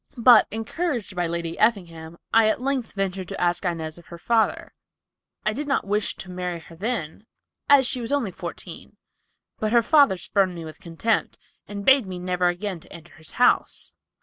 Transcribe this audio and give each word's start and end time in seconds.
But, 0.17 0.47
encouraged 0.49 1.15
by 1.15 1.27
Lady 1.27 1.59
Effingham, 1.59 2.17
I 2.33 2.49
at 2.49 2.59
length 2.59 2.93
ventured 2.93 3.27
to 3.27 3.39
ask 3.39 3.63
Inez 3.63 3.99
of 3.99 4.07
her 4.07 4.17
father. 4.17 4.73
I 5.45 5.53
did 5.53 5.67
not 5.67 5.85
wish 5.85 6.15
to 6.15 6.31
marry 6.31 6.59
her 6.59 6.75
then, 6.75 7.27
as 7.69 7.85
she 7.85 8.01
was 8.01 8.11
only 8.11 8.31
fourteen, 8.31 8.97
but 9.59 9.71
her 9.73 9.83
father 9.83 10.17
spurned 10.17 10.55
me 10.55 10.65
with 10.65 10.79
contempt, 10.79 11.37
and 11.67 11.85
bade 11.85 12.07
me 12.07 12.17
never 12.17 12.47
again 12.47 12.79
enter 12.89 13.13
his 13.13 13.33
house. 13.33 13.91